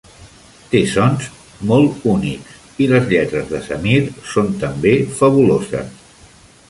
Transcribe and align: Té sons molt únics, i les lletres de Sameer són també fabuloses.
Té 0.69 0.79
sons 0.93 1.27
molt 1.71 2.07
únics, 2.13 2.55
i 2.85 2.87
les 2.93 3.05
lletres 3.11 3.47
de 3.53 3.61
Sameer 3.67 4.01
són 4.33 4.51
també 4.65 4.95
fabuloses. 5.21 6.09